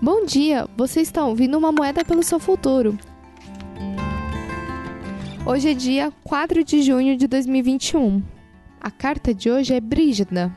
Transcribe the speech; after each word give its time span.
Bom 0.00 0.24
dia, 0.24 0.68
você 0.76 1.00
está 1.00 1.26
ouvindo 1.26 1.58
uma 1.58 1.72
moeda 1.72 2.04
pelo 2.04 2.22
seu 2.22 2.38
futuro. 2.38 2.96
Hoje 5.44 5.70
é 5.70 5.74
dia 5.74 6.12
4 6.22 6.62
de 6.62 6.82
junho 6.82 7.16
de 7.16 7.26
2021. 7.26 8.22
A 8.80 8.92
carta 8.92 9.34
de 9.34 9.50
hoje 9.50 9.74
é 9.74 9.80
Brígida. 9.80 10.56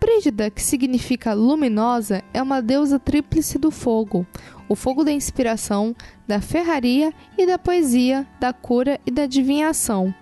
Brígida, 0.00 0.48
que 0.50 0.62
significa 0.62 1.34
luminosa, 1.34 2.24
é 2.32 2.42
uma 2.42 2.62
deusa 2.62 2.98
tríplice 2.98 3.58
do 3.58 3.70
fogo, 3.70 4.26
o 4.70 4.74
fogo 4.74 5.04
da 5.04 5.12
inspiração, 5.12 5.94
da 6.26 6.40
ferraria 6.40 7.12
e 7.36 7.46
da 7.46 7.58
poesia, 7.58 8.26
da 8.40 8.54
cura 8.54 8.98
e 9.04 9.10
da 9.10 9.24
adivinhação. 9.24 10.14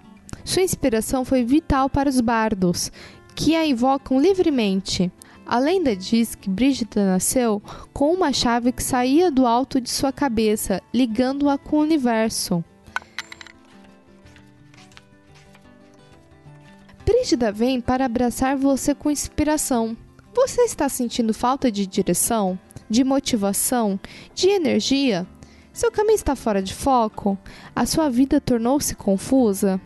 Sua 0.44 0.62
inspiração 0.62 1.24
foi 1.24 1.44
vital 1.44 1.88
para 1.88 2.08
os 2.08 2.20
bardos, 2.20 2.90
que 3.36 3.54
a 3.54 3.64
invocam 3.64 4.20
livremente. 4.20 5.12
A 5.46 5.58
lenda 5.58 5.94
diz 5.94 6.34
que 6.34 6.48
Brígida 6.48 7.04
nasceu 7.04 7.62
com 7.92 8.12
uma 8.14 8.32
chave 8.32 8.72
que 8.72 8.82
saía 8.82 9.30
do 9.30 9.46
alto 9.46 9.80
de 9.80 9.90
sua 9.90 10.10
cabeça, 10.10 10.82
ligando-a 10.92 11.58
com 11.58 11.76
o 11.76 11.82
universo. 11.82 12.64
Brígida 17.04 17.52
vem 17.52 17.80
para 17.80 18.06
abraçar 18.06 18.56
você 18.56 18.94
com 18.94 19.10
inspiração. 19.10 19.94
Você 20.34 20.62
está 20.62 20.88
sentindo 20.88 21.34
falta 21.34 21.70
de 21.70 21.86
direção, 21.86 22.58
de 22.88 23.04
motivação, 23.04 24.00
de 24.34 24.48
energia? 24.48 25.26
Seu 25.72 25.92
caminho 25.92 26.16
está 26.16 26.34
fora 26.34 26.62
de 26.62 26.72
foco? 26.72 27.36
A 27.76 27.84
sua 27.84 28.08
vida 28.08 28.40
tornou-se 28.40 28.94
confusa? 28.94 29.80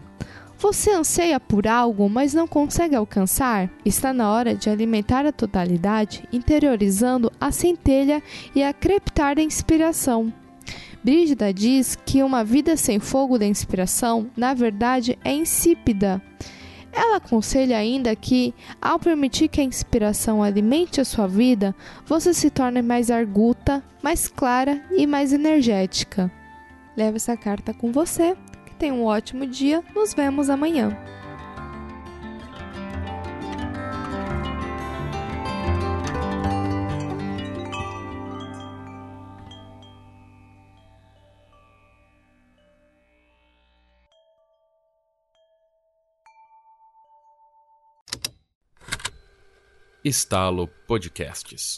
Você 0.61 0.91
anseia 0.91 1.39
por 1.39 1.69
algo, 1.69 2.11
mas 2.11 2.35
não 2.35 2.49
consegue 2.49 2.97
alcançar? 2.97 3.71
Está 3.85 4.13
na 4.13 4.33
hora 4.33 4.57
de 4.57 4.69
alimentar 4.69 5.25
a 5.25 5.31
totalidade, 5.31 6.29
interiorizando 6.33 7.31
a 7.41 7.53
centelha 7.53 8.21
e 8.57 8.65
a 8.65 8.73
crepitar 8.73 9.37
da 9.37 9.43
inspiração. 9.43 10.33
Brígida 11.03 11.55
diz 11.55 11.95
que 11.95 12.25
uma 12.25 12.43
vida 12.43 12.77
sem 12.77 12.99
fogo 12.99 13.39
da 13.39 13.47
inspiração, 13.47 14.29
na 14.37 14.53
verdade, 14.53 15.17
é 15.25 15.33
insípida. 15.33 16.21
Ela 16.93 17.19
aconselha 17.19 17.79
ainda 17.79 18.17
que, 18.17 18.53
ao 18.83 18.99
permitir 18.99 19.47
que 19.47 19.61
a 19.61 19.65
inspiração 19.65 20.43
alimente 20.43 21.01
a 21.01 21.05
sua 21.05 21.29
vida, 21.29 21.73
você 22.05 22.35
se 22.35 22.51
torne 22.51 22.83
mais 22.83 23.13
arguta, 23.13 23.81
mais 24.03 24.27
clara 24.27 24.83
e 24.91 25.07
mais 25.07 25.33
energética. 25.33 26.29
Leve 26.97 27.15
essa 27.15 27.37
carta 27.37 27.73
com 27.73 27.93
você 27.93 28.37
Tenha 28.79 28.95
um 28.95 29.05
ótimo 29.05 29.45
dia. 29.45 29.83
Nos 29.95 30.15
vemos 30.15 30.49
amanhã. 30.49 30.97
Estalo 50.05 50.69
Podcasts 50.87 51.77